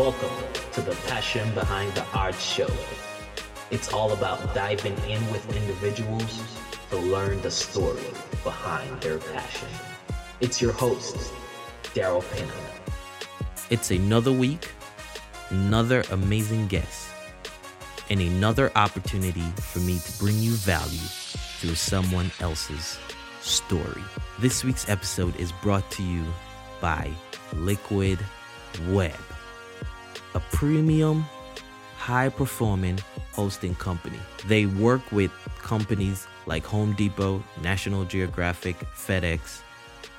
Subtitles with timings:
[0.00, 0.30] Welcome
[0.72, 2.70] to the Passion Behind the Art Show.
[3.70, 6.42] It's all about diving in with individuals
[6.88, 8.06] to learn the story
[8.42, 9.68] behind their passion.
[10.40, 11.34] It's your host,
[11.92, 12.50] Daryl Pena.
[13.68, 14.72] It's another week,
[15.50, 17.10] another amazing guest,
[18.08, 21.08] and another opportunity for me to bring you value
[21.58, 22.98] through someone else's
[23.42, 24.02] story.
[24.38, 26.24] This week's episode is brought to you
[26.80, 27.10] by
[27.52, 28.18] Liquid
[28.88, 29.12] Web
[30.34, 31.24] a premium,
[31.96, 32.98] high performing
[33.32, 34.18] hosting company.
[34.46, 39.60] They work with companies like Home Depot, National Geographic, FedEx,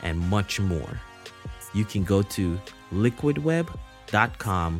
[0.01, 0.99] and much more.
[1.73, 2.59] You can go to
[2.93, 4.79] liquidweb.com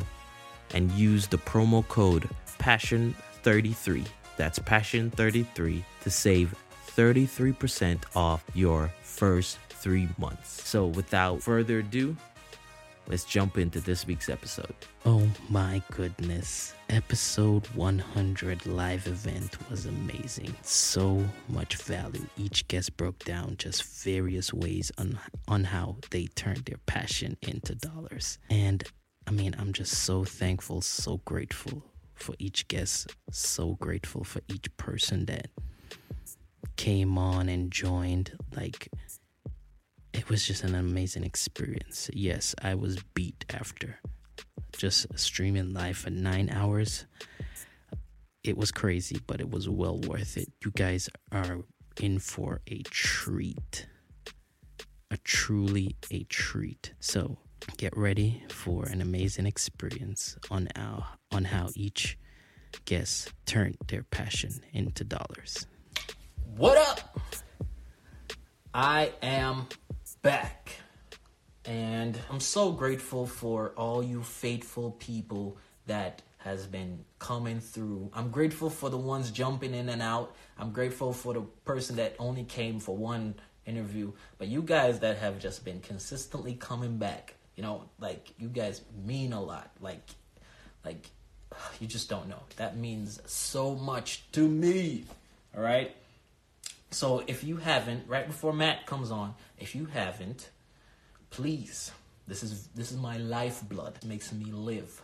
[0.74, 4.06] and use the promo code PASSION33.
[4.36, 6.54] That's PASSION33 to save
[6.96, 10.68] 33% off your first three months.
[10.68, 12.16] So, without further ado,
[13.06, 14.74] let's jump into this week's episode.
[15.04, 16.74] Oh my goodness.
[16.88, 20.54] Episode 100 live event was amazing.
[20.62, 22.26] So much value.
[22.36, 27.74] Each guest broke down just various ways on, on how they turned their passion into
[27.74, 28.38] dollars.
[28.50, 28.84] And
[29.26, 31.82] I mean, I'm just so thankful, so grateful
[32.14, 35.48] for each guest, so grateful for each person that
[36.76, 38.32] came on and joined.
[38.54, 38.88] Like,
[40.12, 42.10] it was just an amazing experience.
[42.12, 43.98] Yes, I was beat after
[44.76, 47.06] just streaming live for nine hours.
[48.44, 50.50] It was crazy, but it was well worth it.
[50.64, 51.60] You guys are
[52.00, 53.86] in for a treat.
[55.10, 56.94] A truly a treat.
[57.00, 57.38] So
[57.76, 62.18] get ready for an amazing experience on our on how each
[62.86, 65.66] guest turned their passion into dollars.
[66.56, 67.18] What up?
[68.74, 69.66] I am
[70.22, 70.76] back.
[71.64, 78.10] And I'm so grateful for all you faithful people that has been coming through.
[78.14, 80.34] I'm grateful for the ones jumping in and out.
[80.58, 83.34] I'm grateful for the person that only came for one
[83.66, 84.12] interview.
[84.38, 88.82] But you guys that have just been consistently coming back, you know, like you guys
[89.04, 89.70] mean a lot.
[89.80, 90.02] Like
[90.84, 91.10] like
[91.80, 92.42] you just don't know.
[92.56, 95.04] That means so much to me.
[95.56, 95.94] All right?
[96.92, 100.50] So if you haven't, right before Matt comes on, if you haven't,
[101.30, 101.90] please,
[102.26, 103.96] this is this is my lifeblood.
[103.96, 105.02] It makes me live.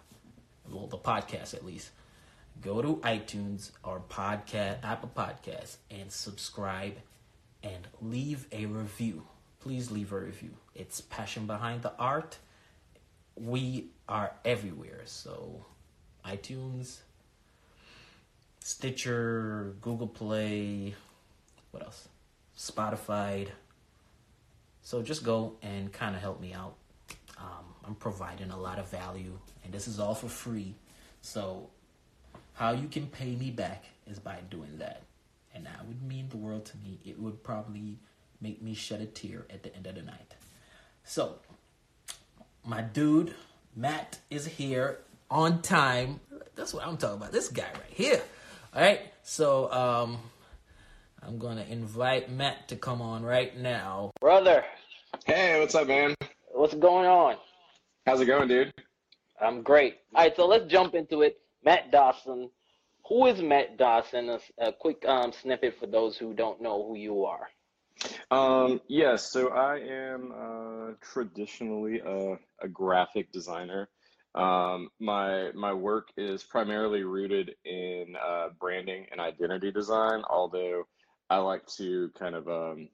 [0.71, 1.91] Well, the podcast at least.
[2.61, 6.97] Go to iTunes or podcast Apple Podcasts and subscribe
[7.63, 9.23] and leave a review.
[9.61, 10.51] Please leave a review.
[10.75, 12.37] It's passion behind the art.
[13.35, 15.03] We are everywhere.
[15.05, 15.65] So
[16.27, 16.99] iTunes,
[18.61, 20.95] Stitcher, Google Play,
[21.71, 22.09] what else?
[22.57, 23.49] Spotify,
[24.89, 26.75] so just go and kind of help me out.
[27.37, 30.75] Um, I'm providing a lot of value, and this is all for free.
[31.21, 31.69] So,
[32.55, 35.03] how you can pay me back is by doing that.
[35.55, 36.99] And that would mean the world to me.
[37.05, 37.99] It would probably
[38.41, 40.35] make me shed a tear at the end of the night.
[41.05, 41.37] So,
[42.65, 43.35] my dude,
[43.77, 45.01] Matt, is here
[45.31, 46.21] on time.
[46.55, 47.33] That's what I'm talking about.
[47.33, 48.23] This guy right here.
[48.75, 49.01] All right.
[49.23, 50.19] So, um,
[51.23, 54.11] I'm going to invite Matt to come on right now.
[54.21, 54.65] Brother,
[55.27, 56.15] Hey, what's up, man?
[56.53, 57.37] What's going on?
[58.07, 58.73] How's it going, dude?
[59.41, 59.97] I'm great.
[60.15, 61.39] All right, so let's jump into it.
[61.65, 62.51] Matt Dawson.
[63.09, 64.29] Who is Matt Dawson?
[64.29, 67.49] A, a quick um, snippet for those who don't know who you are.
[68.31, 73.89] Um, yes, so I am uh, traditionally a, a, graphic designer.
[74.35, 80.85] Um, my my work is primarily rooted in uh, branding and identity design, although
[81.31, 82.89] I like to kind of um,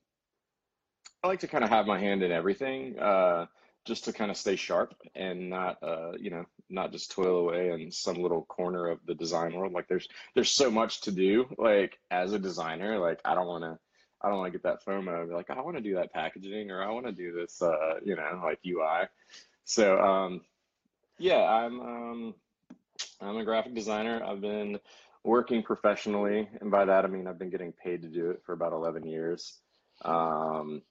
[1.23, 3.47] I like to kind of have my hand in everything, uh,
[3.87, 7.71] just to kind of stay sharp and not, uh, you know, not just toil away
[7.71, 9.73] in some little corner of the design world.
[9.73, 11.47] Like there's there's so much to do.
[11.57, 13.79] Like as a designer, like I don't want to.
[14.21, 15.31] I don't want to get that FOMO.
[15.31, 18.17] Like, I want to do that packaging, or I want to do this, uh, you
[18.17, 19.07] know, like UI.
[19.67, 20.41] So, um,
[21.19, 22.35] yeah, I'm um,
[23.21, 24.23] I'm a graphic designer.
[24.25, 24.79] I've been
[25.25, 28.53] working professionally, and by that I mean I've been getting paid to do it for
[28.53, 29.59] about 11 years.
[30.05, 30.83] Um,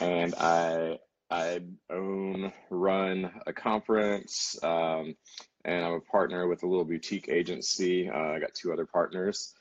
[0.00, 0.98] and I
[1.30, 1.60] I
[1.90, 5.16] own run a conference, um,
[5.64, 8.08] and I'm a partner with a little boutique agency.
[8.08, 9.54] Uh, I got two other partners,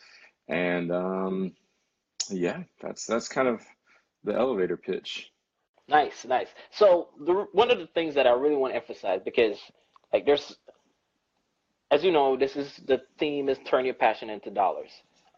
[0.48, 1.54] and um,
[2.30, 3.62] yeah, that's that's kind of
[4.24, 5.31] the elevator pitch.
[5.88, 6.48] Nice, nice.
[6.71, 9.57] So the, one of the things that I really want to emphasize because
[10.13, 10.56] like there's
[11.94, 14.90] as you know, this is the theme is turn your passion into dollars.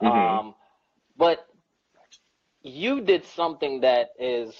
[0.02, 0.08] Mm-hmm.
[0.08, 0.56] Um,
[1.18, 1.46] but
[2.62, 4.54] you did something that is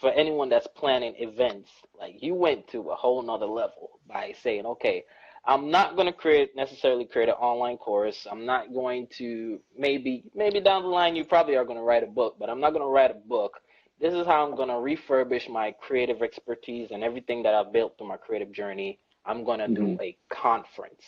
[0.00, 4.64] for anyone that's planning events like you went to a whole nother level by saying
[4.64, 5.02] okay
[5.44, 8.26] I'm not going to create necessarily create an online course.
[8.30, 12.02] I'm not going to maybe maybe down the line you probably are going to write
[12.02, 13.58] a book, but I'm not going to write a book.
[13.98, 17.96] This is how I'm going to refurbish my creative expertise and everything that I've built
[17.96, 18.98] through my creative journey.
[19.24, 19.96] I'm going to mm-hmm.
[19.96, 21.02] do a conference.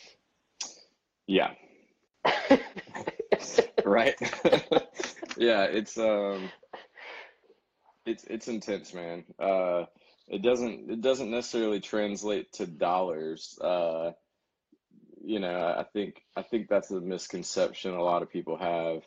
[1.31, 1.53] Yeah.
[3.85, 4.17] right.
[5.37, 6.51] yeah, it's um
[8.05, 9.25] it's it's intense, man.
[9.39, 9.85] Uh
[10.27, 13.57] it doesn't it doesn't necessarily translate to dollars.
[13.61, 14.11] Uh
[15.23, 19.03] you know, I think I think that's a misconception a lot of people have.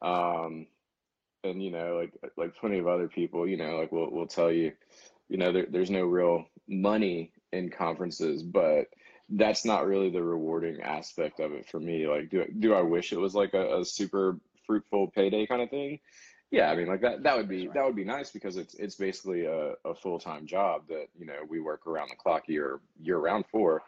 [0.00, 0.68] Um,
[1.42, 4.52] and you know, like like plenty of other people, you know, like will will tell
[4.52, 4.72] you,
[5.28, 8.86] you know, there, there's no real money in conferences, but
[9.28, 12.06] that's not really the rewarding aspect of it for me.
[12.06, 15.70] Like, do do I wish it was like a, a super fruitful payday kind of
[15.70, 15.98] thing?
[16.50, 18.94] Yeah, I mean, like that that would be that would be nice because it's it's
[18.96, 22.80] basically a, a full time job that you know we work around the clock year
[23.00, 23.82] year round for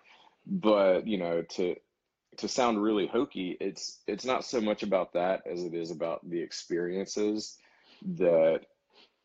[0.47, 1.77] but you know to
[2.39, 6.29] to sound really hokey it's it's not so much about that as it is about
[6.29, 7.57] the experiences
[8.03, 8.61] that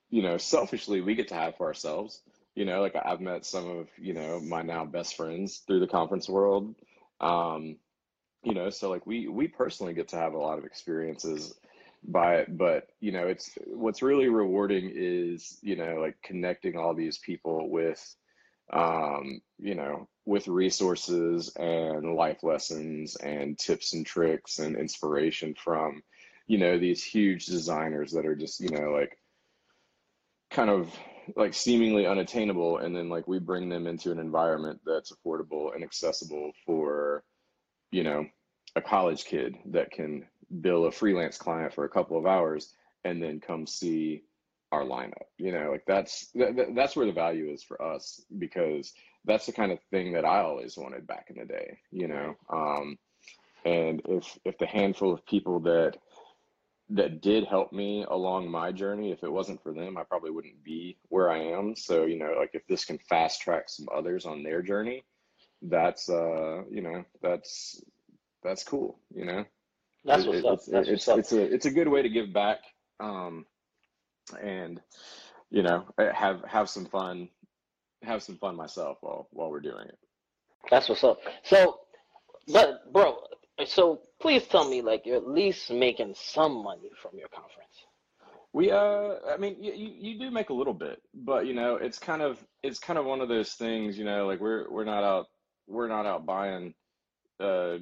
[0.09, 2.21] you know selfishly we get to have for ourselves
[2.55, 5.87] you know like i've met some of you know my now best friends through the
[5.87, 6.75] conference world.
[7.19, 7.77] Um
[8.43, 11.53] you know so like we we personally get to have a lot of experiences
[12.03, 16.95] by it but you know it's what's really rewarding is you know like connecting all
[16.95, 18.15] these people with
[18.73, 26.01] um, you know, with resources and life lessons and tips and tricks and inspiration from,
[26.47, 29.17] you know, these huge designers that are just, you know, like
[30.49, 30.93] kind of
[31.35, 32.77] like seemingly unattainable.
[32.77, 37.23] And then like we bring them into an environment that's affordable and accessible for,
[37.91, 38.25] you know,
[38.75, 40.25] a college kid that can
[40.61, 42.73] bill a freelance client for a couple of hours
[43.03, 44.23] and then come see
[44.71, 45.27] our lineup.
[45.37, 48.93] You know, like that's that, that's where the value is for us because
[49.25, 51.77] that's the kind of thing that I always wanted back in the day.
[51.91, 52.97] You know, um,
[53.65, 55.97] and if if the handful of people that
[56.91, 60.63] that did help me along my journey, if it wasn't for them, I probably wouldn't
[60.63, 61.75] be where I am.
[61.75, 65.03] So you know, like if this can fast track some others on their journey,
[65.61, 67.83] that's uh, you know, that's
[68.43, 68.99] that's cool.
[69.13, 69.45] You know.
[70.03, 70.53] That's what's it, up.
[70.55, 71.39] It's, that's it's, what's it's, up.
[71.39, 72.59] a it's a good way to give back.
[72.99, 73.45] Um,
[74.39, 74.79] and
[75.49, 77.29] you know have have some fun
[78.03, 79.97] have some fun myself while while we're doing it
[80.69, 81.79] that's what's up so
[82.47, 83.17] but bro
[83.65, 87.85] so please tell me like you're at least making some money from your conference
[88.53, 91.99] we uh i mean you, you do make a little bit but you know it's
[91.99, 95.03] kind of it's kind of one of those things you know like we're we're not
[95.03, 95.27] out
[95.67, 96.73] we're not out buying
[97.39, 97.77] uh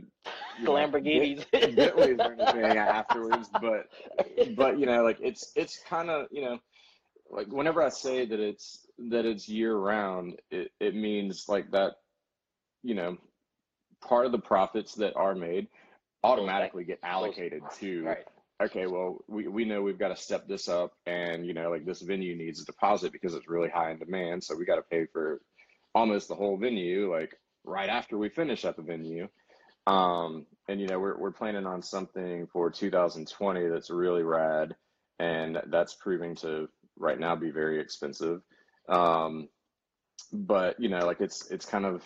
[0.64, 3.50] Lamborghinis, or anything afterwards.
[3.62, 3.88] But
[4.56, 6.60] but you know, like it's it's kind of you know,
[7.30, 11.94] like whenever I say that it's that it's year round, it it means like that,
[12.84, 13.18] you know,
[14.02, 15.68] part of the profits that are made
[16.24, 18.04] automatically get allocated to.
[18.04, 18.26] Right.
[18.62, 21.86] Okay, well, we, we know we've got to step this up, and you know, like
[21.86, 24.82] this venue needs a deposit because it's really high in demand, so we got to
[24.82, 25.40] pay for
[25.96, 29.30] almost the whole venue, like right after we finish at the venue
[29.90, 34.76] um, and you know, we're we're planning on something for 2020 that's really rad,
[35.18, 38.42] and that's proving to right now be very expensive.
[38.88, 39.50] Um,
[40.32, 42.04] but you know, like it's it's kind of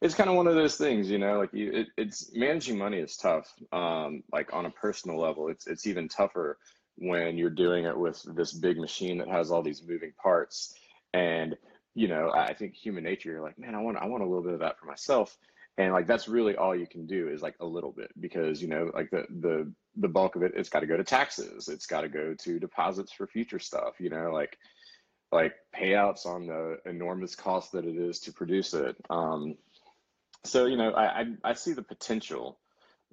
[0.00, 2.98] it's kind of one of those things, you know, like you, it, it's managing money
[2.98, 3.52] is tough.
[3.72, 6.58] Um, like on a personal level, it's it's even tougher
[6.96, 10.74] when you're doing it with this big machine that has all these moving parts.
[11.14, 11.56] And
[11.94, 14.44] you know, I think human nature, you're like, man, I want I want a little
[14.44, 15.36] bit of that for myself
[15.78, 18.68] and like that's really all you can do is like a little bit because you
[18.68, 21.86] know like the the the bulk of it it's got to go to taxes it's
[21.86, 24.56] got to go to deposits for future stuff you know like
[25.32, 29.56] like payouts on the enormous cost that it is to produce it um
[30.44, 32.58] so you know i i, I see the potential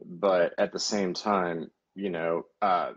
[0.05, 2.91] but at the same time you know uh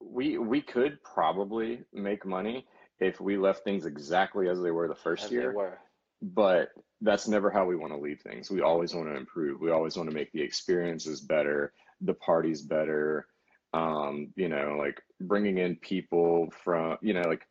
[0.00, 2.66] we we could probably make money
[2.98, 5.78] if we left things exactly as they were the first as year
[6.22, 6.68] but
[7.00, 8.50] that's never how we want to leave things.
[8.50, 9.60] We always want to improve.
[9.60, 13.26] We always want to make the experiences better, the parties better.
[13.74, 17.46] Um, you know, like bringing in people from, you know, like,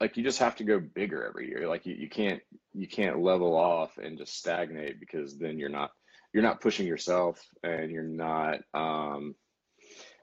[0.00, 1.68] like you just have to go bigger every year.
[1.68, 2.40] Like you, you can't,
[2.74, 5.90] you can't level off and just stagnate because then you're not,
[6.32, 9.34] you're not pushing yourself and you're not, um,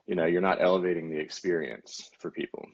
[0.06, 2.66] you know, you're not elevating the experience for people.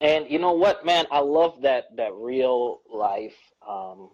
[0.00, 4.10] And you know what, man, I love that that real life um,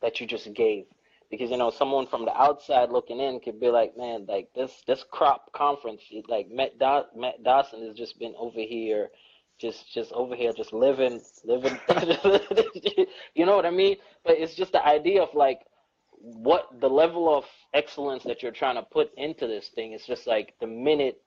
[0.00, 0.84] that you just gave
[1.30, 4.82] because you know someone from the outside looking in could be like, man, like this
[4.86, 6.74] this crop conference, like Matt,
[7.16, 9.08] Matt Dawson has just been over here,
[9.60, 11.78] just just over here, just living living.
[13.34, 13.96] you know what I mean?
[14.24, 15.60] But it's just the idea of like
[16.10, 17.44] what the level of
[17.74, 21.20] excellence that you're trying to put into this thing is just like the minute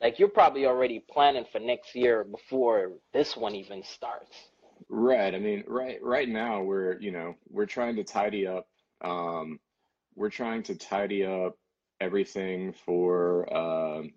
[0.00, 4.36] like you're probably already planning for next year before this one even starts
[4.88, 5.34] Right.
[5.34, 8.66] I mean, right right now we're, you know, we're trying to tidy up
[9.02, 9.58] um
[10.14, 11.56] we're trying to tidy up
[12.00, 14.12] everything for um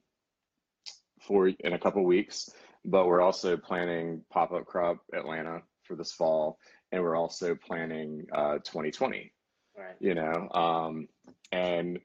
[1.22, 2.50] for in a couple weeks,
[2.90, 6.60] but we're also planning pop-up crop Atlanta for this fall
[6.92, 9.32] and we're also planning uh 2020,
[9.78, 10.50] right you know.
[10.52, 11.08] Um
[11.52, 12.00] and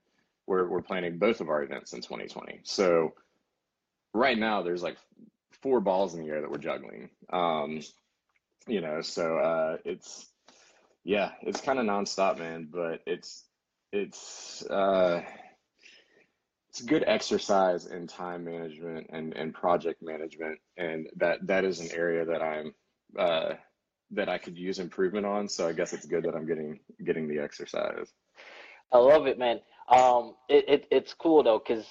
[0.46, 2.60] we're we're planning both of our events in 2020.
[2.64, 3.14] So
[4.12, 4.96] right now there's like
[5.62, 7.08] four balls in the air that we're juggling.
[7.32, 7.80] Um
[8.66, 10.26] you know so uh it's
[11.04, 13.44] yeah it's kind of nonstop man but it's
[13.92, 15.22] it's uh
[16.74, 20.58] it's good exercise in time management and and project management.
[20.76, 22.74] And that that is an area that i'm
[23.16, 23.54] uh
[24.10, 25.48] that i could use improvement on.
[25.48, 28.12] So i guess it's good that i'm getting getting the exercise.
[28.90, 29.60] I love it man.
[29.88, 31.86] Um it, it it's cool though because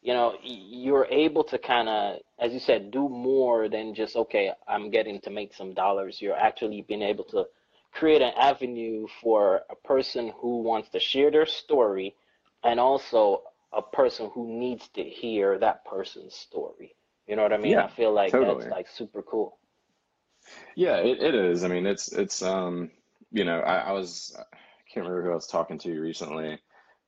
[0.00, 4.50] you know you're able to kind of as you said do more than just okay
[4.66, 6.22] i'm getting to make some dollars.
[6.22, 7.44] You're actually being able to
[7.92, 12.14] create an avenue for a person who wants to share their story
[12.62, 16.94] and also a person who needs to hear that person's story.
[17.26, 17.72] You know what i mean?
[17.72, 19.58] Yeah i feel like that's like super cool.
[20.76, 21.64] Yeah it, it is.
[21.64, 22.90] I mean it's it's um
[23.30, 24.56] you know i, I was i
[24.92, 26.58] can't remember who i was talking to recently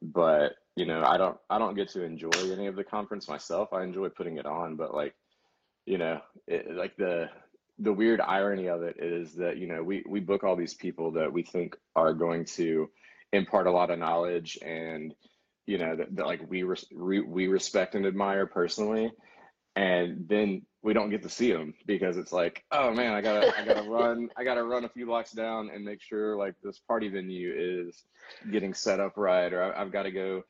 [0.01, 3.73] but you know i don't i don't get to enjoy any of the conference myself.
[3.73, 5.15] I enjoy putting it on but like
[5.87, 7.29] you know it, like the
[7.79, 11.13] the weird irony of it is that you know we we book all these people
[11.13, 12.89] that we think are going to
[13.33, 15.15] impart a lot of knowledge and
[15.67, 19.11] you know that, that like we, res- we we respect and admire personally.
[19.75, 23.59] And then we don't get to see them because it's like oh man i gotta
[23.59, 26.79] i gotta run i gotta run a few blocks down and make sure like this
[26.81, 28.03] party venue is
[28.51, 30.43] getting set up right or I, i've got to go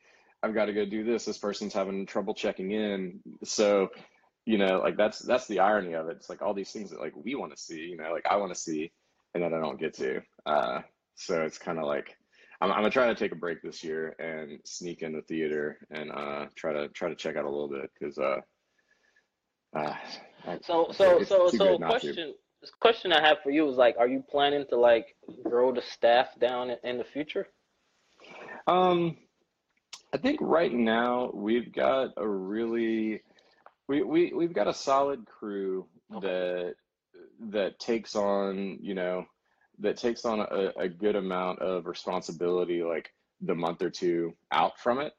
[0.43, 1.25] i've got to go do this.
[1.25, 3.21] This person's having trouble checking in.
[3.43, 3.89] So
[4.45, 6.17] you know like that's that's the irony of it.
[6.17, 8.35] It's like all these things that like we want to see you know like i
[8.35, 8.91] want to see
[9.33, 10.21] and that i don't get to.
[10.45, 10.81] Uh
[11.15, 12.17] so it's kind of like
[12.63, 15.77] I'm, I'm gonna try to take a break this year and sneak in the theater
[15.91, 18.39] and uh try to try to check out a little bit because uh
[19.75, 19.95] uh,
[20.61, 21.99] so so so so not to.
[21.99, 25.73] question this question i have for you is like are you planning to like grow
[25.73, 27.47] the staff down in, in the future
[28.67, 29.17] Um,
[30.13, 33.21] I think right now we've got a really
[33.89, 36.75] we we we've got a solid crew okay that
[37.51, 39.25] that takes on, you know,
[39.83, 44.79] that takes on a, a good amount of responsibility like the month or two out
[44.79, 45.13] from it.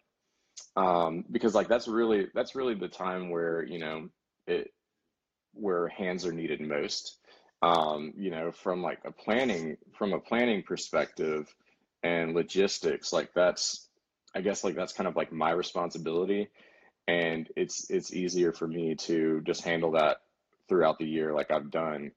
[0.77, 4.09] Um, because like that's really that's really the time where, you know,
[4.47, 4.73] it
[5.53, 7.19] where hands are needed most.
[7.63, 11.55] Um, you know, from like a planning from a planning perspective
[12.03, 13.89] and logistics, like that's
[14.35, 16.49] I guess like that's kind of like my responsibility,
[17.07, 20.19] and it's it's easier for me to just handle that
[20.69, 22.11] throughout the year, like I've done.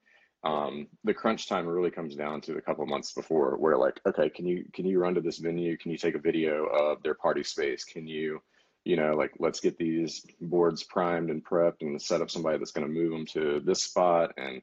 [0.47, 4.29] Um, the crunch time really comes down to a couple months before, where like, okay,
[4.29, 5.77] can you can you run to this venue?
[5.77, 7.83] Can you take a video of their party space?
[7.83, 8.41] Can you,
[8.85, 12.71] you know, like let's get these boards primed and prepped and set up somebody that's
[12.71, 14.61] going to move them to this spot and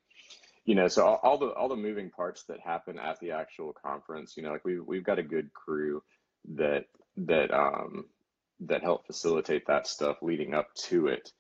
[0.65, 3.75] you know, so all, all the all the moving parts that happen at the actual
[3.75, 6.03] conference, you know, like we've we've got a good crew
[6.55, 6.87] that
[7.19, 8.07] that um
[8.61, 11.31] that help facilitate that stuff leading up to it.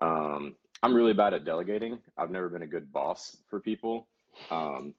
[0.00, 1.98] Um, I'm really bad at delegating.
[2.16, 4.06] I've never been a good boss for people
[4.50, 4.94] um,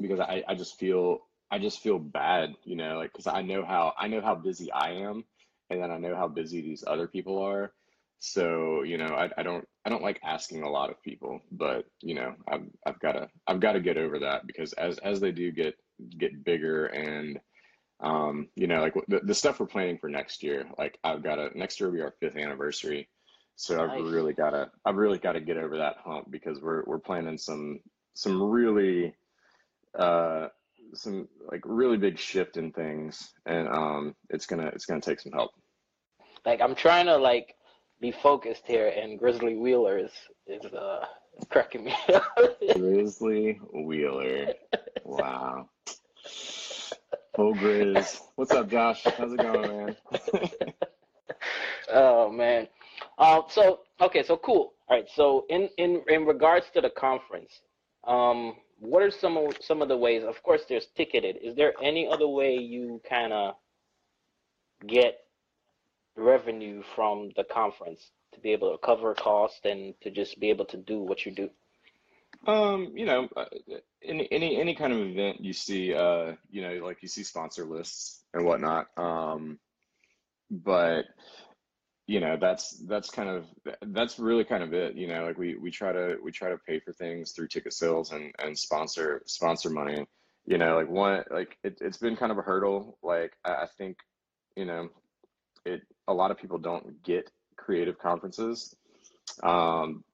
[0.00, 3.64] because I, I just feel I just feel bad, you know, like because I know
[3.64, 5.24] how I know how busy I am,
[5.70, 7.72] and then I know how busy these other people are.
[8.18, 11.84] So, you know, I, I don't I don't like asking a lot of people, but
[12.00, 15.20] you know, I've I've got to I've got to get over that because as as
[15.20, 15.76] they do get
[16.18, 17.38] get bigger and
[18.00, 21.36] um, you know, like the, the stuff we're planning for next year, like I've got
[21.36, 23.08] to next year will be our fifth anniversary.
[23.56, 26.82] So I've really got to I've really got to get over that hump because we're
[26.86, 27.80] we're planning some
[28.14, 29.14] some really
[29.98, 30.48] uh
[30.94, 35.32] some like really big shift in things and um it's gonna it's gonna take some
[35.32, 35.50] help.
[36.44, 37.54] like i'm trying to like
[38.00, 40.10] be focused here and grizzly wheeler is
[40.46, 41.04] is uh
[41.48, 42.24] cracking me up
[42.74, 44.54] Grizzly Wheeler.
[45.04, 45.68] Wow.
[47.34, 48.20] Full Grizz.
[48.36, 49.02] What's up, Josh?
[49.04, 49.96] How's it going, man?
[51.92, 52.66] Oh man.
[53.18, 54.74] Um, so okay, so cool.
[54.88, 55.08] All right.
[55.14, 57.60] So in in in regards to the conference,
[58.06, 60.24] um, what are some of some of the ways?
[60.24, 61.38] Of course, there's ticketed.
[61.42, 63.54] Is there any other way you kind of
[64.86, 65.20] get
[66.16, 70.64] revenue from the conference to be able to cover cost and to just be able
[70.66, 71.50] to do what you do?
[72.46, 73.44] Um, you know, uh,
[74.02, 77.64] any any any kind of event you see, uh, you know, like you see sponsor
[77.64, 78.88] lists and whatnot.
[78.96, 79.58] Um,
[80.50, 81.06] but
[82.06, 83.46] you know, that's that's kind of
[83.88, 84.94] that's really kind of it.
[84.94, 87.72] You know, like we we try to we try to pay for things through ticket
[87.72, 90.06] sales and and sponsor sponsor money.
[90.46, 92.98] You know, like one like it, it's been kind of a hurdle.
[93.02, 93.98] Like I, think,
[94.56, 94.88] you know,
[95.64, 98.74] it a lot of people don't get creative conferences.
[99.42, 100.04] Um,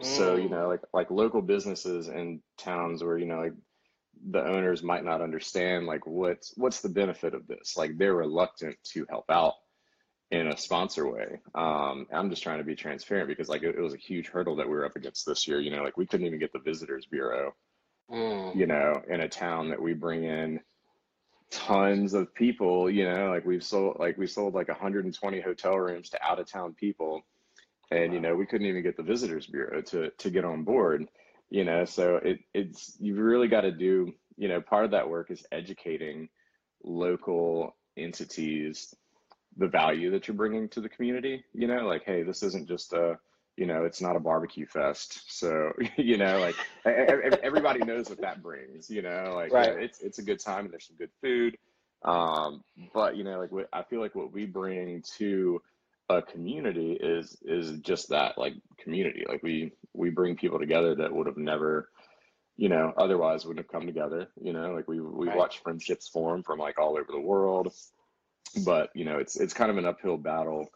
[0.00, 0.50] so you Mm.
[0.50, 3.54] know, like like local businesses in towns where you know like
[4.30, 7.76] the owners might not understand like what's what's the benefit of this.
[7.76, 9.54] Like they're reluctant to help out
[10.30, 11.40] in a sponsor way.
[11.54, 14.56] Um, I'm just trying to be transparent because like it, it was a huge hurdle
[14.56, 15.60] that we were up against this year.
[15.60, 17.54] You know, like we couldn't even get the visitors bureau.
[18.10, 18.56] Mm.
[18.56, 20.60] You know, in a town that we bring in
[21.50, 22.90] tons of people.
[22.90, 26.50] You know, like we've sold like we sold like 120 hotel rooms to out of
[26.50, 27.24] town people
[27.90, 31.06] and you know we couldn't even get the visitors bureau to to get on board
[31.50, 35.08] you know so it it's you've really got to do you know part of that
[35.08, 36.28] work is educating
[36.84, 38.94] local entities
[39.60, 42.92] the value that you're bringing to the community you know like hey this isn't just
[42.94, 43.16] a
[43.56, 48.42] you know it's not a barbecue fest so you know like everybody knows what that
[48.42, 49.76] brings you know like Right.
[49.82, 51.56] it's it's a good time and there's some good food
[52.06, 52.64] um
[52.94, 55.60] but you know like what i feel like what we bring to
[56.08, 61.12] a community is is just that like community like we we bring people together that
[61.12, 61.90] would have never
[62.56, 65.36] you know otherwise wouldn't have come together you know like we we Right.
[65.36, 67.72] watch friendships form from like all over the world
[68.64, 70.68] but you know it's it's kind of an uphill battle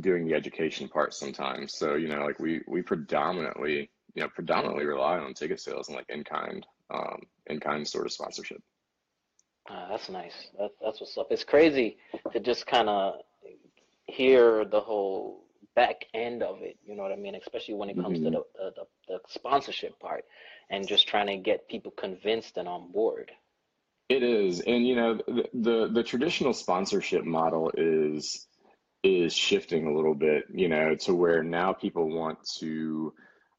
[0.00, 4.84] doing the education part sometimes so you know like we we predominantly you know predominantly
[4.84, 8.62] rely on ticket sales and like in kind um in kind sort of sponsorship
[9.68, 10.48] Ah, that's nice.
[10.58, 11.28] That, that's what's up.
[11.30, 11.98] It's crazy
[12.32, 13.14] to just kind of
[14.06, 15.44] hear the whole
[15.76, 16.76] back end of it.
[16.84, 17.34] You know what I mean?
[17.36, 20.24] Especially when it comes to hmm the, the, the, the sponsorship part
[20.70, 23.30] and just trying to get people convinced and on board.
[24.10, 28.48] It is, and you know, the, the the traditional sponsorship model is
[29.04, 33.14] is shifting a little bit, you know, to where now people want to,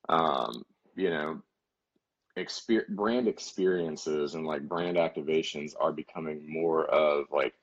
[0.09, 1.41] um, you know,
[2.37, 7.53] exper brand experiences and like brand activations are becoming more of like,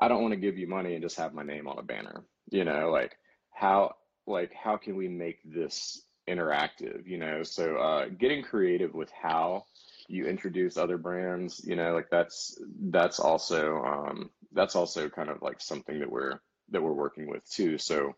[0.00, 2.24] I don't want to give you money and just have my name on a banner,
[2.50, 3.16] you know, like
[3.52, 3.94] how
[4.26, 7.44] like how can we make this interactive, you know?
[7.44, 9.66] So uh, getting creative with how
[10.08, 12.58] you introduce other brands, you know, like that's
[12.90, 16.40] that's also um, that's also kind of like something that we're
[16.70, 17.78] that we're working with too.
[17.78, 18.14] So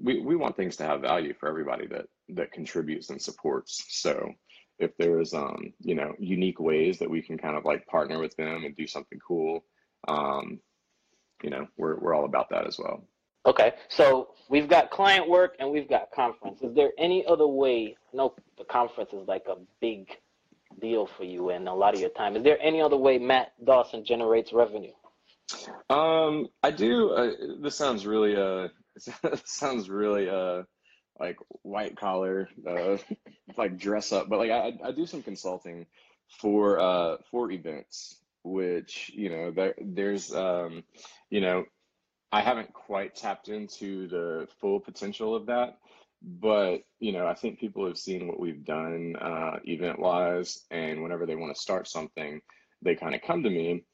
[0.00, 3.84] we we want things to have value for everybody that that contributes and supports.
[3.88, 4.32] So
[4.78, 8.36] if there's um, you know, unique ways that we can kind of like partner with
[8.36, 9.64] them and do something cool,
[10.06, 10.60] um,
[11.42, 13.04] you know, we're we're all about that as well.
[13.46, 16.60] Okay, so we've got client work and we've got conference.
[16.62, 17.96] Is there any other way?
[18.12, 20.08] No, the conference is like a big
[20.80, 22.36] deal for you and a lot of your time.
[22.36, 24.92] Is there any other way Matt Dawson generates revenue?
[25.88, 27.10] Um, I do.
[27.10, 28.68] Uh, this sounds really uh,
[29.44, 30.62] sounds really uh,
[31.18, 32.98] like white collar, uh,
[33.56, 34.28] like dress up.
[34.28, 35.86] But like I, I do some consulting
[36.40, 40.84] for uh for events, which you know there there's um,
[41.30, 41.64] you know
[42.30, 45.78] I haven't quite tapped into the full potential of that,
[46.22, 51.02] but you know, I think people have seen what we've done uh, event wise, and
[51.02, 52.40] whenever they want to start something,
[52.82, 53.84] they kind of come to me,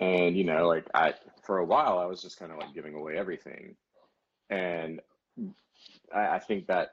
[0.00, 2.94] and you know, like I for a while I was just kind of like giving
[2.94, 3.76] away everything,
[4.50, 5.00] and
[6.14, 6.90] I, I think that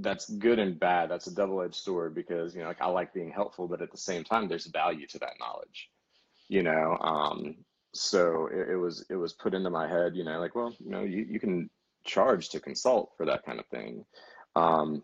[0.00, 1.10] that's good and bad.
[1.10, 3.98] That's a double-edged sword because you know, like I like being helpful, but at the
[3.98, 5.90] same time, there's value to that knowledge
[6.48, 7.54] you know um
[7.92, 10.90] so it, it was it was put into my head you know like well you
[10.90, 11.68] know you, you can
[12.04, 14.04] charge to consult for that kind of thing.
[14.56, 15.02] Um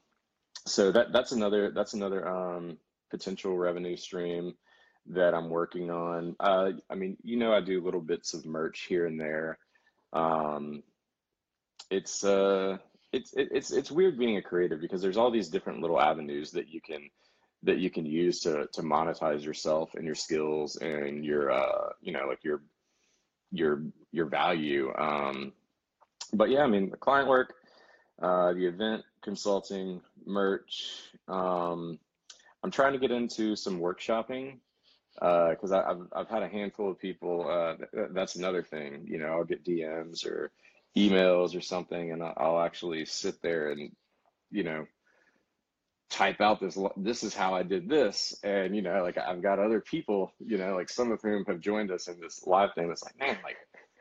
[0.66, 2.78] so that that's another that's another um
[3.10, 4.54] potential revenue stream
[5.06, 6.36] that I'm working on.
[6.38, 9.58] Uh I mean you know I do little bits of merch here and there.
[10.12, 10.82] Um
[11.90, 12.78] it's uh
[13.12, 16.52] it's it, it's it's weird being a creative because there's all these different little avenues
[16.52, 17.10] that you can
[17.62, 22.12] that you can use to to monetize yourself and your skills and your uh you
[22.12, 22.62] know like your
[23.50, 23.82] your
[24.12, 24.92] your value.
[24.96, 25.52] Um
[26.32, 27.54] but yeah I mean the client work
[28.20, 31.98] uh the event consulting merch um
[32.62, 34.58] I'm trying to get into some workshopping
[35.20, 39.18] uh because I've I've had a handful of people uh th- that's another thing you
[39.18, 40.50] know I'll get DMs or
[40.96, 43.92] emails or something and I'll I'll actually sit there and
[44.50, 44.86] you know
[46.10, 49.60] type out this this is how I did this and you know like I've got
[49.60, 52.88] other people you know like some of whom have joined us in this live thing
[52.88, 53.56] that's like man like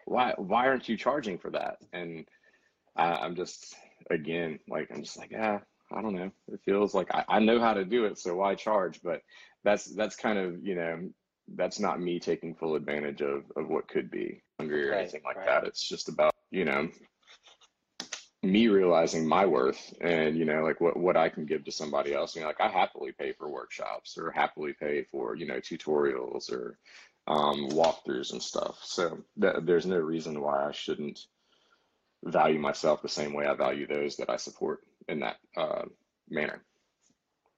[0.10, 2.26] why why aren't you charging for that and
[2.96, 3.76] I, I'm just
[4.10, 5.60] again like I'm just like ah
[5.92, 6.32] I don't know.
[6.52, 9.02] It feels like I, I know how to do it, so why charge?
[9.04, 9.22] But
[9.64, 11.10] that's that's kind of you know
[11.56, 15.22] that's not me taking full advantage of of what could be hungry or Right, anything
[15.26, 15.48] like right.
[15.48, 15.66] that.
[15.66, 16.90] It's just about you know
[18.44, 22.14] me realizing my worth and you know like what what I can give to somebody
[22.14, 22.36] else.
[22.36, 26.52] You know, like I happily pay for workshops or happily pay for you know tutorials
[26.52, 26.78] or
[27.30, 28.80] um, walkthroughs and stuff.
[28.84, 31.20] So th- there's no reason why I shouldn't
[32.24, 35.84] value myself the same way I value those that I support in that uh,
[36.30, 36.64] manner.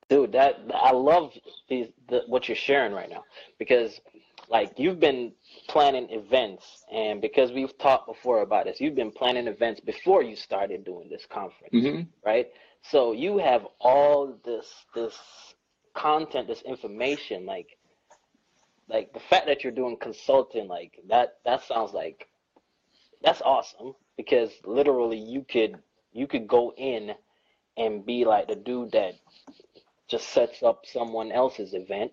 [0.10, 1.32] Dude, that I love
[1.70, 3.24] these the, what you're sharing right now
[3.58, 4.02] because
[4.50, 5.32] like you've been
[5.70, 10.36] planning events and because we've talked before about this, you've been planning events before you
[10.36, 12.48] started doing this conference, hmm right?
[12.84, 15.18] So you have all this this
[15.96, 17.78] content, this information, like
[18.92, 22.28] like the fact that you're doing consulting, like that that sounds like
[23.24, 25.78] that's awesome because literally you could
[26.12, 27.14] you could go in
[27.78, 29.16] and be like the dude that
[30.10, 32.12] just sets up someone else's event.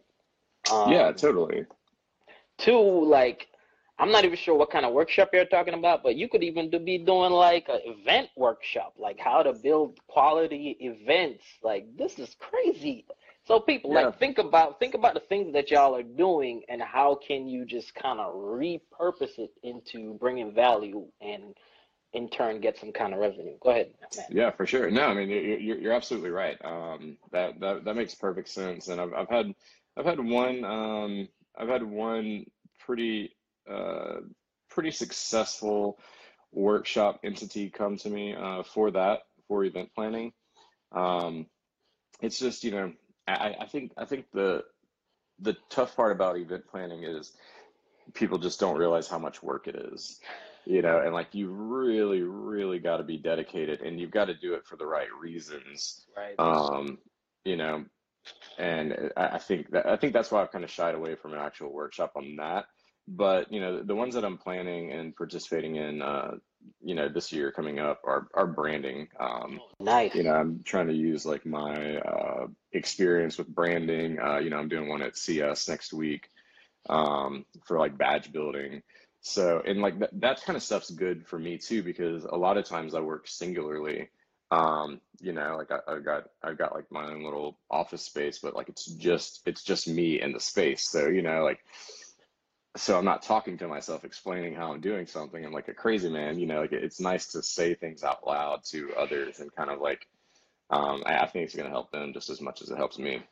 [0.85, 1.67] Yeah, Um, totally.
[2.59, 3.49] two, like
[3.99, 6.71] I'm not even sure what kind of workshop you're talking about, but you could even
[6.71, 11.45] do, be doing like an event workshop, like how to build quality events.
[11.63, 13.07] Like this is crazy.
[13.49, 14.03] So people Yeah.
[14.09, 17.65] like think about think about the things that y'all are doing and how can you
[17.65, 21.57] just kind of repurpose it into bringing value and
[22.13, 23.57] in turn get some kind of revenue.
[23.61, 24.31] Go ahead, Matt.
[24.31, 24.91] Yeah, for sure.
[24.91, 26.63] No, I mean you- you're you're absolutely right.
[26.63, 28.89] Um, that that that makes perfect sense.
[28.89, 29.55] And I've I've had
[29.97, 32.45] I've had one um I've had one
[32.81, 33.35] pretty
[33.67, 34.21] uh
[34.69, 35.99] pretty successful
[36.53, 40.35] workshop entity come to me uh for that for event planning.
[40.93, 41.47] Um,
[42.21, 42.93] it's just you know
[43.33, 44.65] I I think I think the
[45.41, 47.33] the tough part about event planning is
[48.15, 50.21] people just don't realize how much work it is
[50.65, 54.35] you know and like you really really got to be dedicated and you've got to
[54.35, 56.39] do it for the right reasons Right.
[56.39, 56.99] um
[57.45, 57.85] you know
[58.59, 61.33] and I, I think that I think that's why I've kind of shied away from
[61.33, 62.67] an actual workshop on that
[63.07, 66.33] but you know the ones that I'm planning and participating in uh
[66.83, 70.15] you know this year coming up our are branding um Nice.
[70.15, 74.19] you know i'm trying to use like my uh, experience with branding.
[74.21, 76.31] Uh, you know i'm doing one at cs next week
[76.89, 78.83] um, for like badge building.
[79.21, 82.57] So and like that, that kind of stuff's good for me too because a lot
[82.57, 84.09] of times i work singularly.
[84.51, 88.39] Um, you know like I, i've got i've got like my own little office space
[88.39, 90.89] but like it's just it's just me in the space.
[90.89, 91.61] So you know like
[92.77, 95.45] so I'm not talking to myself, explaining how I'm doing something.
[95.45, 96.61] I'm like a crazy man, you know.
[96.61, 100.07] Like it's nice to say things out loud to others and kind of like,
[100.71, 102.99] um, I, I think it's going to help them just as much as it helps
[102.99, 103.23] me.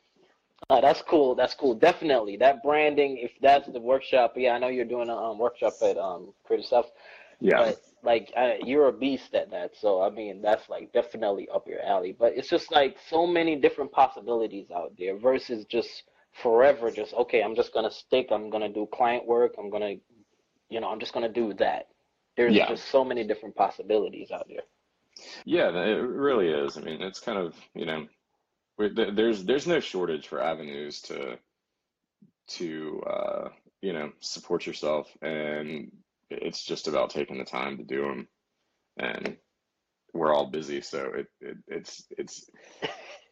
[0.69, 1.35] Uh, that's cool.
[1.35, 1.75] That's cool.
[1.75, 3.17] Definitely that branding.
[3.17, 6.65] If that's the workshop, yeah, I know you're doing a um, workshop at um Creative
[6.65, 6.91] South,
[7.39, 9.71] Yeah, but like I, you're a beast at that.
[9.79, 12.15] So I mean, that's like definitely up your alley.
[12.17, 16.03] But it's just like so many different possibilities out there versus just
[16.41, 16.91] forever.
[16.91, 18.27] Just okay, I'm just gonna stick.
[18.31, 19.55] I'm gonna do client work.
[19.57, 19.95] I'm gonna,
[20.69, 21.87] you know, I'm just gonna do that.
[22.35, 24.63] There's yeah, just so many different possibilities out there.
[25.45, 25.69] yeah.
[25.69, 26.77] It really is.
[26.77, 28.07] I mean, it's kind of you know,
[28.77, 31.37] there's there's no shortage for avenues to
[32.49, 33.49] to uh,
[33.81, 35.91] you know support yourself, and
[36.29, 38.27] it's just about taking the time to do them.
[38.97, 39.37] And
[40.17, 42.49] we're all busy, so it, it it's it's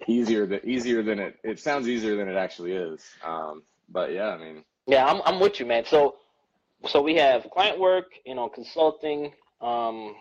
[0.08, 3.02] easier than easier than it it sounds easier than it actually is.
[3.24, 5.86] Um, but yeah, I mean, Yeah, I'm I'm with you, man.
[5.86, 6.18] So
[6.88, 10.16] so we have client work, you know, consulting, um,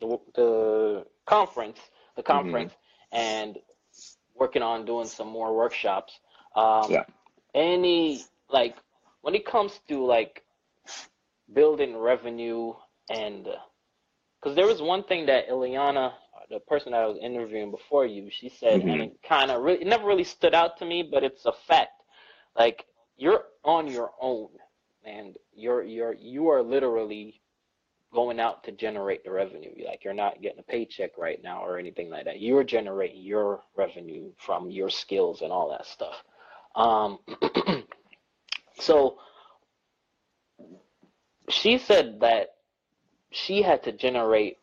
[0.00, 1.78] the the conference,
[2.16, 2.72] the hmm conference,
[3.12, 3.58] and
[4.34, 6.18] working on doing some more workshops.
[6.56, 7.04] Um, yeah,
[7.54, 8.76] any like
[9.22, 10.42] when it comes to like
[11.52, 12.74] building revenue
[13.10, 13.48] and
[14.44, 16.12] because there was one thing that Ileana,
[16.50, 19.62] the person that I was interviewing before you, she said, and hmm it kind of
[19.62, 22.02] really, it never really stood out to me, but it's a fact.
[22.56, 22.84] Like
[23.16, 24.50] you're on your own,
[25.04, 27.40] and you're you're you are literally
[28.12, 29.72] going out to generate the revenue.
[29.86, 32.40] Like you're not getting a paycheck right now or anything like that.
[32.40, 36.22] You're generating your revenue from your skills and all that stuff.
[36.76, 37.18] Um,
[38.78, 39.18] so
[41.48, 42.53] she said that
[43.34, 44.58] she had to generate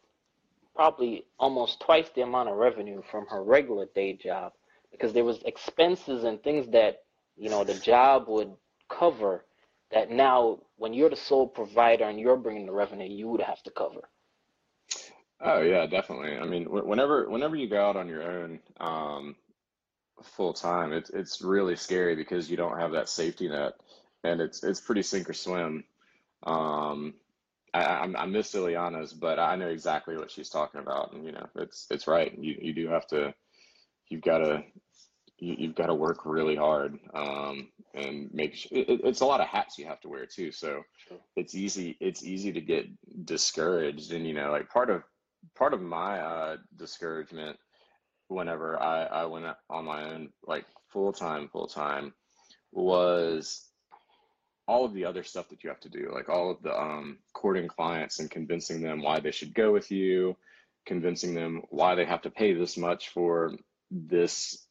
[0.76, 4.54] probably almost twice the amount of revenue from her regular day job
[4.92, 7.04] because there was expenses and things that
[7.38, 8.52] you know the job would
[8.90, 9.46] cover
[9.92, 13.62] that now when you're the sole provider and you're bringing the revenue you would have
[13.64, 14.02] to cover
[15.44, 16.38] Oh yeah, definitely.
[16.38, 19.36] I mean, whenever whenever you go out on your own, um,
[20.22, 23.74] full time, it's it's really scary because you don't have that safety net,
[24.24, 25.84] and it's it's pretty sink or swim.
[26.44, 27.16] Um,
[27.74, 31.32] I, I, I miss Ileana's, but I know exactly what she's talking about, and you
[31.32, 32.38] know, it's it's right.
[32.38, 33.34] You you do have to,
[34.10, 34.64] you've got to,
[35.38, 39.42] you, you've got to work really hard, um, and make sure it, it's a lot
[39.42, 40.52] of hats you have to wear too.
[40.52, 41.18] So Sure.
[41.36, 42.86] it's easy it's easy to get
[43.26, 45.04] discouraged, and you know, like part of
[45.56, 47.58] part of my uh, discouragement
[48.28, 52.14] whenever I I went on my own like full time full time
[52.72, 53.71] was
[54.68, 57.18] all of the other stuff that you have to do, like all of the um,
[57.34, 60.36] courting clients and convincing them why they should go with you,
[60.86, 63.54] convincing them why they have to pay this much for
[63.90, 64.66] this,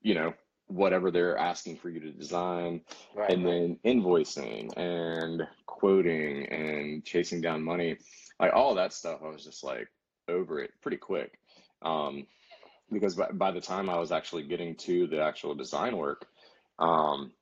[0.00, 0.32] you know,
[0.66, 2.80] whatever they're asking for you to design,
[3.14, 3.52] Right, and right.
[3.52, 7.98] then invoicing and quoting and chasing down money,
[8.40, 9.20] like all that stuff.
[9.22, 9.88] I was just like
[10.28, 11.38] over it pretty quick,
[11.82, 12.26] um,
[12.90, 16.26] because by, by the time I was actually getting to the actual design work,
[16.78, 17.32] um,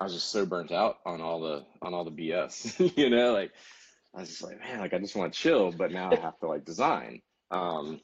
[0.00, 3.32] I was just so burnt out on all the on all the BS, you know,
[3.32, 3.52] like
[4.14, 6.38] I was just like, man, like I just want to chill, but now I have
[6.40, 7.20] to like design.
[7.50, 8.00] Um,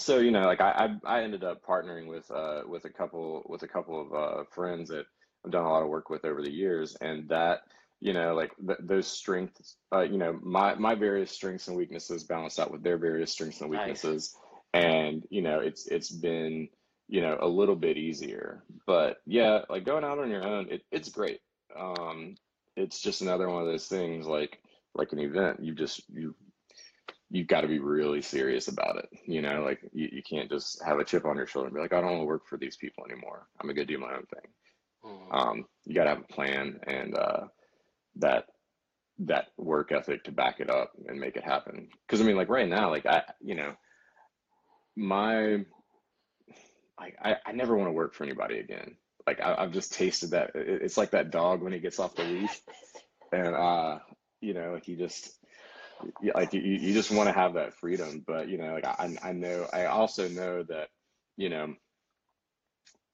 [0.00, 3.42] so you know, like I I, I ended up partnering with uh with a couple
[3.46, 5.06] with a couple of uh, friends that
[5.44, 7.60] I've done a lot of work with over the years, and that
[8.00, 12.24] you know like th- those strengths, uh, you know, my my various strengths and weaknesses
[12.24, 13.80] balanced out with their various strengths and Nice.
[13.80, 14.36] weaknesses,
[14.72, 16.68] and you know, it's it's been
[17.08, 20.82] you know a little bit easier, but yeah, like going out on your own, it,
[20.90, 21.40] it's great.
[21.76, 22.36] Um,
[22.76, 24.58] it's just another one of those things like
[24.94, 25.60] like an event.
[25.62, 26.34] You just you
[27.30, 29.08] you've got to be really serious about it.
[29.26, 31.80] You know, like you, you can't just have a chip on your shoulder and be
[31.80, 33.46] like, I don't want to work for these people anymore.
[33.60, 34.50] I'm gonna go do my own thing.
[35.04, 35.34] Mhm.
[35.34, 37.48] Um, you got to have a plan and uh,
[38.16, 38.46] that
[39.18, 41.88] that work ethic to back it up and make it happen.
[42.06, 43.74] Because I mean, like right now, like I, you know,
[44.96, 45.64] my,
[46.98, 48.96] I, I, I never want to work for anybody again.
[49.26, 50.52] Like I, I've just tasted that.
[50.54, 52.60] It's like that dog when he gets off the leash,
[53.32, 53.98] and uh,
[54.40, 55.30] you know, like you just,
[56.34, 58.22] like you, you just want to have that freedom.
[58.26, 60.88] But you know, like I, I know, I also know that,
[61.36, 61.74] you know,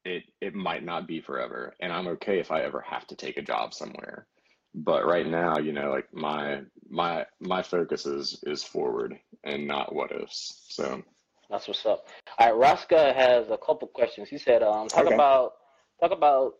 [0.04, 3.36] it it might not be forever, and I'm okay if I ever have to take
[3.36, 4.26] a job somewhere.
[4.74, 9.94] But right now, you know, like my my my focus is is forward and not
[9.94, 10.64] what ifs.
[10.68, 11.02] So
[11.50, 12.06] That's what's up.
[12.38, 14.28] All right, Raska has a couple questions.
[14.28, 15.14] He said, um, talk Okay.
[15.14, 15.54] about
[16.00, 16.54] talk about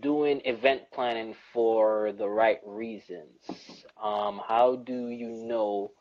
[0.00, 3.38] doing event planning for the right reasons.
[4.02, 5.92] Um, how do you know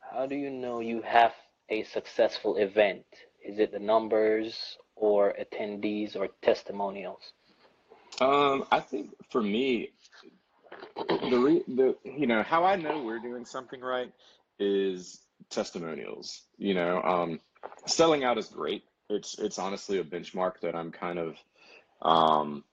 [0.00, 1.32] how do you know you have
[1.68, 3.04] a successful event?
[3.44, 7.32] Is it the numbers or attendees or testimonials?
[8.20, 9.90] Um, I think for me,
[11.08, 14.12] the re the you know how I know we're doing something right
[14.58, 16.42] is testimonials.
[16.58, 17.40] You know, um,
[17.86, 18.84] selling out is great.
[19.10, 21.36] It's it's honestly a benchmark that I'm kind of
[22.02, 22.64] um,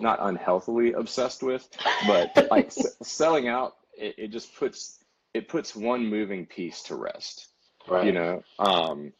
[0.00, 1.68] not unhealthily obsessed with,
[2.06, 4.98] but like s selling out, it, it just puts
[5.34, 7.48] it puts one moving piece to rest
[8.04, 9.12] you know um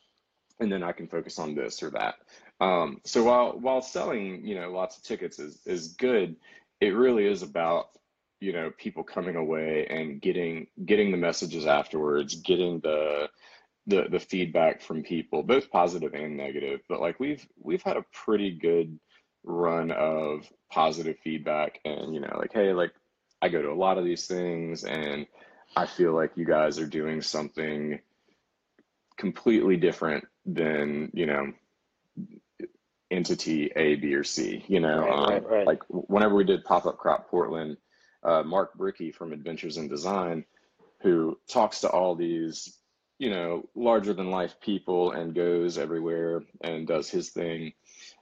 [0.60, 2.14] and then i can focus on this or that
[2.60, 6.36] um so while while selling you know lots of tickets is is good
[6.80, 7.88] it really is about
[8.42, 13.28] you know people coming away and getting getting the messages afterwards getting the
[13.86, 18.04] the the feedback from people both positive and negative but like we've we've had a
[18.12, 18.98] pretty good
[19.44, 22.92] run of positive feedback and you know like hey like
[23.40, 25.26] i go to a lot of these things and
[25.76, 27.98] i feel like you guys are doing something
[29.16, 31.52] completely different than you know
[33.12, 34.64] entity A, B, or C.
[34.66, 35.66] You know, Right, um, right, right.
[35.66, 37.76] like whenever we did pop up crop Portland,
[38.24, 40.44] uh, Mark Brickey from Adventures in Design,
[41.00, 42.78] who talks to all these
[43.18, 47.72] you know larger than life people and goes everywhere and does his thing.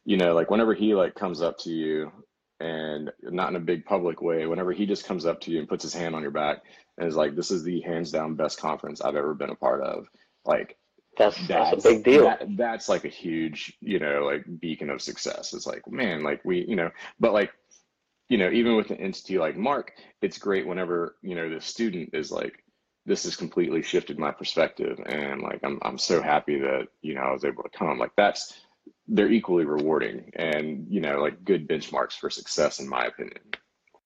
[0.05, 2.13] You know, like whenever he like comes up to you
[2.59, 5.69] and not in a big public way, whenever he just comes up to you and
[5.69, 6.59] puts his hand on your back
[6.99, 9.83] and is like, "This is the hands down best conference I've ever been a part
[9.83, 10.07] of."
[10.45, 10.77] Like
[11.19, 12.25] That's that's that's a big deal.
[12.25, 16.41] that, that's like a huge you know like beacon of success it's like man like
[16.45, 17.53] we you know but like
[18.31, 22.11] you know even with an entity like mark it's great whenever you know the student
[22.15, 22.65] is like
[23.05, 27.21] this has completely shifted my perspective and like i'm, I'm so happy that you know
[27.21, 28.55] i was able to come like that's
[29.09, 33.43] they're equally rewarding and you know like good benchmarks for success in my opinion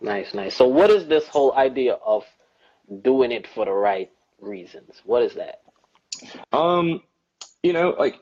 [0.04, 0.54] Nice, nice.
[0.54, 2.24] So what is this whole idea of
[3.02, 5.00] doing it for the right reasons?
[5.04, 5.62] What is that?
[6.52, 7.00] Um,
[7.62, 8.20] you know, like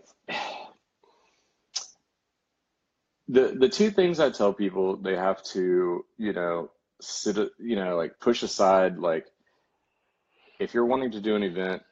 [3.33, 7.97] the the two things I tell people they have to, you know, sit, you know,
[7.97, 9.27] like push aside, like
[10.61, 11.83] if you're wanting to do an event,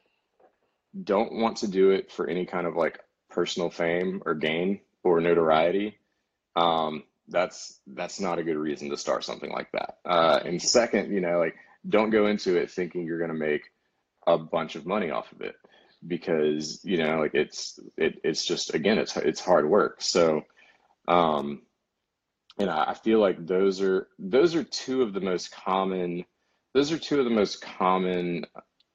[1.02, 3.00] don't want to do it for any kind of like
[3.30, 5.96] personal fame or gain or notoriety.
[6.56, 9.96] Um, that's that's not a good reason to start something like that.
[10.04, 11.54] Uh, and second, you know, like
[11.88, 13.62] don't go into it thinking you're going to make
[14.26, 15.54] a bunch of money off of it
[16.06, 20.42] because you know like it's it, it's just again it's it's hard work so
[21.10, 21.62] um
[22.58, 26.24] and I, I feel like those are those are two of the most common
[26.74, 28.46] those are two of the most common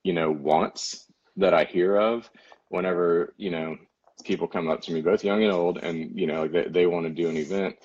[0.04, 1.06] you know wants
[1.38, 2.30] that i hear of
[2.70, 3.78] whenever you know
[4.24, 7.06] people come up to me both young and old and you know they, they want
[7.06, 7.76] to do an event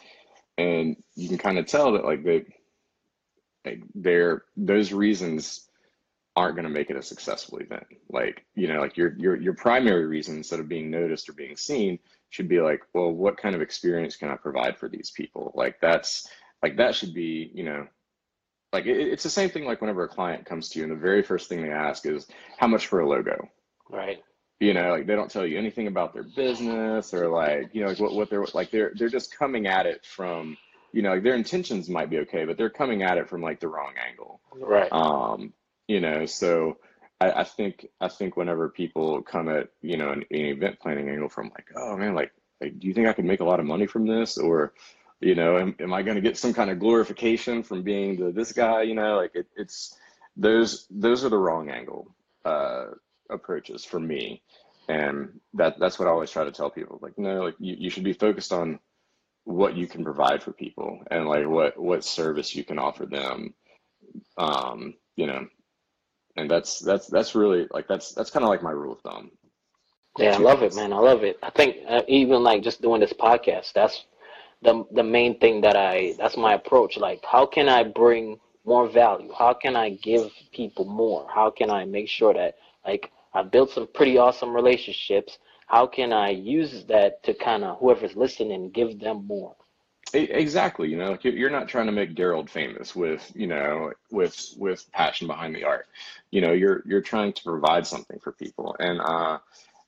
[0.58, 2.44] and you can kind of tell that like they
[3.66, 5.68] like they're those reasons
[6.36, 7.86] aren't going to make it a successful event.
[8.08, 11.56] Like, you know, like your your your primary reason instead of being noticed or being
[11.56, 11.98] seen
[12.30, 15.52] should be like, well, what kind of experience can I provide for these people?
[15.54, 16.28] Like that's
[16.62, 17.86] like that should be, you know,
[18.72, 20.96] like it, it's the same thing like whenever a client comes to you and the
[20.96, 23.48] very first thing they ask is how much for a logo?
[23.90, 24.22] Right.
[24.60, 27.88] You know, like they don't tell you anything about their business or like, you know,
[27.88, 30.56] like what, what they're like they're they're just coming at it from
[30.92, 33.60] you know, like their intentions might be okay, but they're coming at it from like
[33.60, 34.40] the wrong angle.
[34.54, 34.90] Right.
[34.92, 35.52] Um,
[35.88, 36.76] you know so
[37.20, 41.08] I, I, think i think whenever people come at you know an, an, event planning
[41.08, 43.60] angle from like oh man like, like do you think i could make a lot
[43.60, 44.38] of money from this?
[44.38, 44.72] Or
[45.20, 48.32] you know am, am i going to get some kind of glorification from being the
[48.32, 48.82] this guy?
[48.82, 49.96] You know like it, it's
[50.36, 52.86] those those are the wrong angle uh,
[53.28, 54.42] approaches for me.
[54.88, 57.90] And that that's what i always try to tell people like no like you, you
[57.90, 58.80] should be focused on
[59.44, 63.54] what you can provide for people and like what what service you can offer them.
[64.36, 65.46] Um you know
[66.36, 69.30] and that's that's that's really like that's that's kind of like my rule of thumb.
[70.18, 70.92] Yeah, I love it, man.
[70.92, 71.38] I love it.
[71.42, 74.04] I think uh, even like just doing this podcast, that's
[74.62, 76.96] the the main thing that I that's my approach.
[76.96, 79.32] Like, how can I bring more value?
[79.36, 81.26] How can I give people more?
[81.32, 85.38] How can I make sure that like I built some pretty awesome relationships?
[85.66, 89.54] How can I use that to kind of whoever's listening give them more?
[90.12, 90.88] Exactly.
[90.88, 94.90] You know, like you're not trying to make Darold famous with, you know, with with
[94.92, 95.86] passion behind the art.
[96.30, 99.38] You know, you're you're trying to provide something for people, and uh,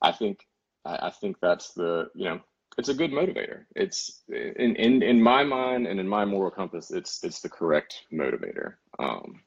[0.00, 0.46] I think
[0.84, 2.40] I think that's the you know
[2.78, 3.64] it's a good motivator.
[3.74, 8.06] It's in in in my mind and in my moral compass, it's it's the correct
[8.12, 8.74] motivator.
[8.98, 9.42] Um,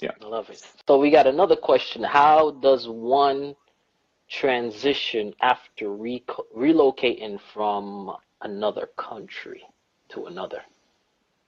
[0.00, 0.62] yeah, I love it.
[0.86, 3.54] So we got another question: How does one
[4.28, 6.24] transition after re-
[6.56, 9.62] relocating from another country?
[10.10, 10.62] To another?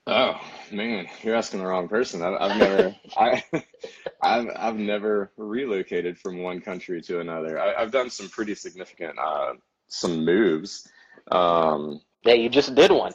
[0.05, 0.39] Oh
[0.71, 2.21] man, you're asking the wrong person.
[2.21, 3.43] I've, I've never, I,
[4.21, 7.59] I've, I've never relocated from one country to another.
[7.59, 9.53] I, have done some pretty significant, uh,
[9.87, 10.89] some moves.
[11.31, 13.13] Um, yeah, you just did one.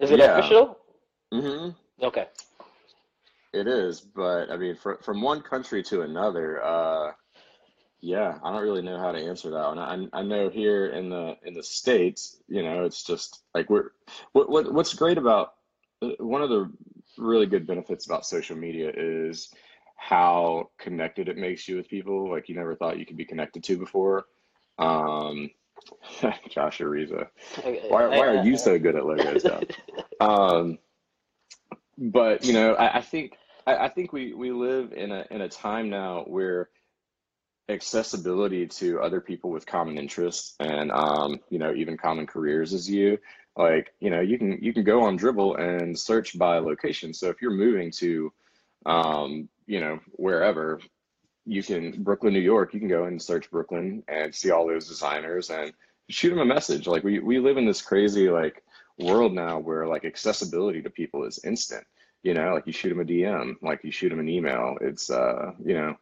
[0.00, 0.38] Is it yeah.
[0.38, 0.78] official?
[1.32, 2.04] Mm-hmm.
[2.04, 2.26] Okay.
[3.54, 7.12] It is, but I mean, for, from one country to another, uh,
[8.00, 9.78] yeah, I don't really know how to answer that one.
[9.78, 13.90] I, I know here in the in the states, you know, it's just like we're
[14.32, 15.54] what, what what's great about
[16.00, 16.70] uh, one of the
[17.16, 19.52] really good benefits about social media is
[19.96, 23.64] how connected it makes you with people like you never thought you could be connected
[23.64, 24.26] to before.
[24.78, 25.50] Um,
[26.50, 27.28] Josh Ariza,
[27.88, 29.44] why why are you so good at logos?
[30.20, 30.78] Um,
[31.96, 33.36] but you know, I, I think
[33.68, 36.70] I, I think we we live in a in a time now where
[37.68, 42.88] accessibility to other people with common interests and um, you know even common careers as
[42.88, 43.18] you
[43.56, 47.12] like you know you can you can go on Dribbble and search by location.
[47.12, 48.32] So if you're moving to
[48.86, 50.80] um, you know wherever
[51.44, 54.86] you can brooklyn new york you can go and search brooklyn and see all those
[54.86, 55.72] designers and
[56.10, 56.86] shoot them a message.
[56.86, 58.62] Like we, we live in this crazy like
[58.98, 61.84] world now where like accessibility to people is instant.
[62.22, 64.76] You know like you shoot them a dm like you shoot them an email.
[64.80, 65.96] It's uh you know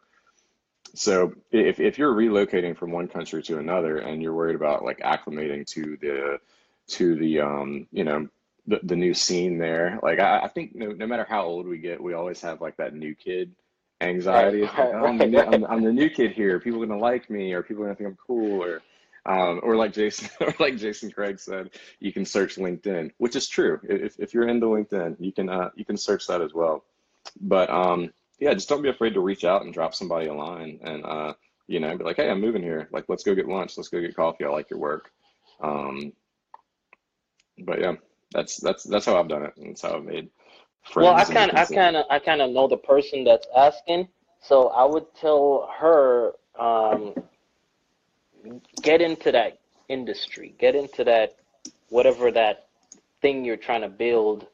[0.95, 4.99] so if, if you're relocating from one country to another and you're worried about like
[5.01, 6.39] acclimating to the
[6.89, 8.29] to the um you know
[8.67, 11.79] the, the new scene there like i, I think no, no matter how old we
[11.79, 13.55] get we always have like that new kid
[14.01, 17.31] anxiety right, like, oh, I'm, the, I'm, I'm, the new kid here people gonna like
[17.31, 18.83] me or people gonna think i'm cool or
[19.27, 23.49] um, or like Jason, or like Jason Craig said, you can search LinkedIn, which is
[23.49, 23.81] true.
[23.83, 26.85] If, if you're into LinkedIn, you can uh, you can search that as well.
[27.41, 30.79] But um, yeah, just don't be afraid to reach out and drop somebody a line
[30.83, 31.35] and, uh,
[31.67, 32.89] you know, be like, hey, I'm moving here.
[32.93, 33.77] Like, let's go get lunch.
[33.77, 34.45] Let's go get coffee.
[34.45, 35.11] I like your work.
[35.61, 36.13] Um,
[37.65, 37.95] but yeah,
[38.33, 39.55] that's that's that's how I've done it.
[39.57, 40.29] And that's how I've made
[40.85, 41.07] friends.
[41.07, 44.09] Well, I kind of I kind of I kind of know the person that's asking,
[44.43, 47.15] so I would tell her um,
[48.83, 49.59] get into that
[49.89, 51.37] industry, get into that
[51.89, 52.67] whatever that
[53.23, 54.47] thing you're trying to build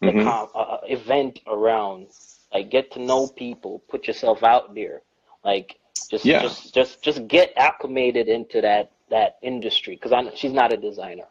[0.00, 0.22] the mm-hmm.
[0.22, 2.06] com- uh, uh event around
[2.52, 5.02] like get to know people, put yourself out there.
[5.44, 5.78] Like
[6.10, 6.42] just yeah.
[6.42, 11.26] just just just get acclimated into that that industry because I she's not a designer.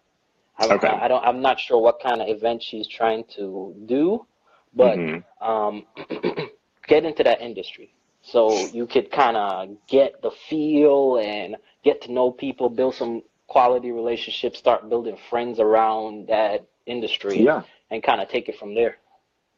[0.57, 0.88] I, okay.
[0.88, 1.26] I, I, don't.
[1.26, 4.26] I'm not sure what kind of event she's trying to do,
[4.74, 5.45] but mm-hmm.
[5.45, 5.86] um,
[6.88, 7.93] get into that industry
[8.26, 13.22] so you could kind of get the feel and get to know people, build some
[13.45, 17.61] quality relationships, start building friends around that industry, Yeah.
[17.91, 18.97] and kind of take it from there.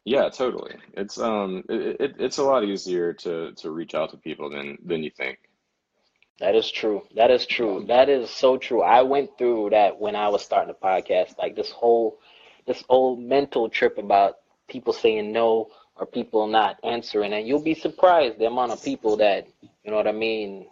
[0.07, 0.77] Yeah, totally.
[0.93, 4.77] It's um it, it, it's a lot easier to to reach out to people than
[4.85, 5.37] than you think.
[6.39, 7.01] That is true.
[7.17, 7.83] That is true.
[7.89, 8.81] That is so true.
[8.81, 12.19] I went through that when I was starting a podcast, like this whole
[12.65, 14.37] this old mental trip about
[14.69, 19.17] people saying no or people not answering, and you'll be surprised the amount of people
[19.17, 20.67] that you know what I mean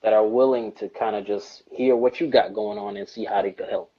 [0.00, 3.24] that are willing to kind of just hear what you got going on and see
[3.24, 3.90] how they could help.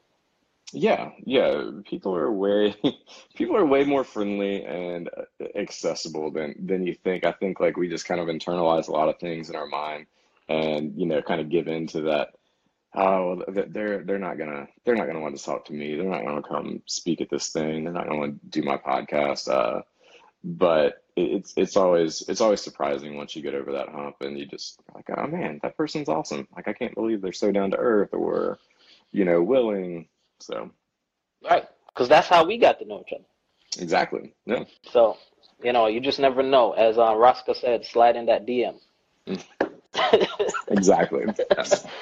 [0.74, 1.70] Yeah, yeah.
[1.86, 2.76] People are way
[3.36, 7.24] people are way more friendly and uh, accessible than than you think.
[7.26, 10.07] I think like we just kind of internalize a lot of things in our mind
[10.49, 12.30] and you know kind of give in to that.
[12.95, 15.95] Oh, they're they're not gonna they're not gonna want to talk to me.
[15.95, 17.84] They're not gonna come speak at this thing.
[17.84, 19.49] They're not gonna want to do my podcast.
[19.49, 19.82] Uh,
[20.43, 24.45] but it's it's always it's always surprising once you get over that hump and you
[24.45, 26.47] just like, oh man, that person's awesome.
[26.55, 28.59] Like I can't believe they're so down to earth or
[29.11, 30.07] you know willing.
[30.45, 30.69] So
[31.43, 31.65] Right.
[31.87, 33.23] Because that's how we got to know each other.
[33.81, 34.63] exactly, yeah.
[34.91, 35.17] So,
[35.63, 36.73] you know, you just never know.
[36.73, 38.79] As uh, Roscoe said, slide in that DM.
[40.67, 41.25] Exactly.
[41.57, 41.85] Yes.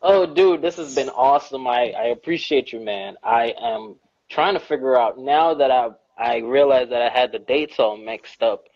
[0.00, 1.66] Oh, dude, this has been awesome.
[1.66, 3.16] I, I appreciate you, man.
[3.24, 3.96] I am
[4.30, 7.96] trying to figure out now that I I realized that I had the dates all
[7.96, 8.68] mixed up.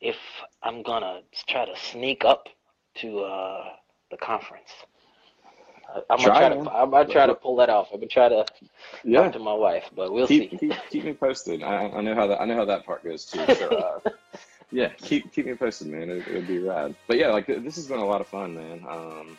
[0.00, 0.16] If
[0.64, 2.48] I'm gonna try to sneak up
[2.96, 3.64] to uh,
[4.10, 4.72] the conference,
[6.10, 6.70] I'm gonna Try, try to.
[6.70, 7.88] I'm gonna try to pull that off.
[7.92, 8.44] I'm gonna try to
[9.04, 9.22] Yeah.
[9.22, 10.56] talk to my wife, but we'll Keep, see.
[10.58, 11.62] keep keep me posted.
[11.62, 13.44] I, I know how that I know how that part goes too.
[13.54, 14.10] So uh,
[14.72, 16.10] yeah, keep keep me posted, man.
[16.10, 16.94] It, it'd be rad.
[17.06, 18.84] But yeah, like this has been a lot of fun, man.
[18.88, 19.38] Um,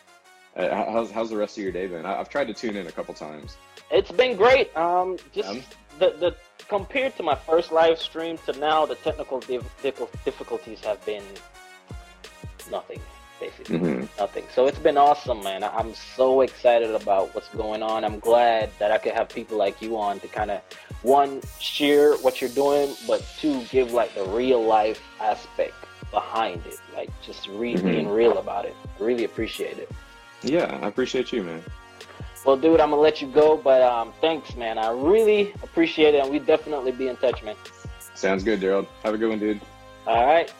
[0.56, 2.04] uh, how's how's the rest of your day been?
[2.06, 3.56] I, I've tried to tune in a couple times.
[3.90, 4.76] It's been great.
[4.76, 5.62] Um, just Um,
[5.98, 6.36] the the
[6.68, 11.22] compared to my first live stream to now, the technical dif- difficulties have been
[12.70, 13.00] nothing,
[13.40, 14.44] basically hmm nothing.
[14.54, 15.62] So it's been awesome, man.
[15.62, 18.04] I- I'm so excited about what's going on.
[18.04, 20.60] I'm glad that I could have people like you on to kind of
[21.02, 25.74] one share what you're doing, but two give like the real life aspect
[26.10, 27.84] behind it, like just re- Mhm.
[27.84, 28.74] being real about it.
[28.98, 29.88] Really appreciate it.
[30.42, 31.62] Yeah, I appreciate you, man.
[32.44, 34.78] Well, dude, I'm gonna let you go, but um, thanks, man.
[34.78, 37.56] I really appreciate it, and we definitely be in touch, man.
[38.14, 38.86] Sounds good, Darold.
[39.02, 39.60] Have a good one, dude.
[40.06, 40.50] All right.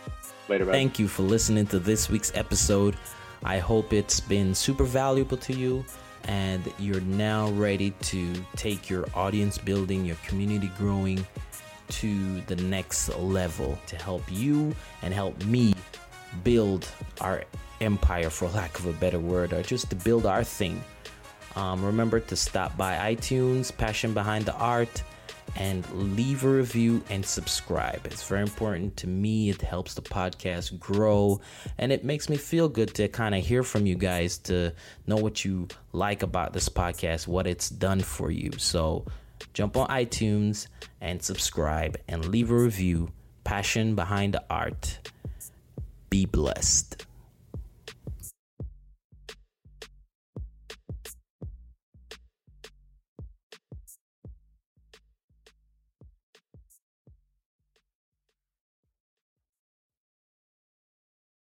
[0.48, 0.72] Later, bud.
[0.72, 2.96] Thank you for listening to this week's episode.
[3.44, 5.84] I hope it's been super valuable to you
[6.24, 11.26] and you're now ready to take your audience building, your community growing
[11.88, 15.74] to the next level to help you and help me
[16.44, 16.86] build
[17.20, 17.44] our
[17.80, 20.82] empire, for lack of a better word, or just to build our thing.
[21.56, 25.02] Um, remember to stop by iTunes, Passion Behind the Art,
[25.56, 28.06] and leave a review and subscribe.
[28.06, 29.50] It's very important to me.
[29.50, 31.40] It helps the podcast grow,
[31.78, 34.74] and it makes me feel good to kind of hear from you guys to
[35.06, 38.52] know what you like about this podcast, what it's done for you.
[38.58, 39.06] So
[39.54, 40.68] jump on iTunes
[41.00, 43.10] and subscribe and leave a review.
[43.44, 44.98] Passion Behind the Art.
[46.10, 47.07] Be blessed.